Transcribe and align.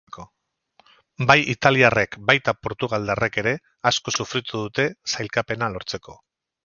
Bai 1.31 1.35
italiarrek 1.53 2.17
baita 2.31 2.55
portugaldarrek 2.67 3.37
ere 3.43 3.53
asko 3.91 4.15
sufritu 4.17 4.63
dute 4.65 4.87
sailkapena 5.17 5.69
lortzeko. 5.77 6.17